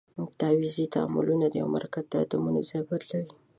تعویضي 0.39 0.85
تعاملونه 0.95 1.45
د 1.49 1.53
یوه 1.61 1.73
مرکب 1.75 2.05
د 2.09 2.13
اتومونو 2.23 2.59
ځای 2.69 2.81
بدلوي. 2.89 3.29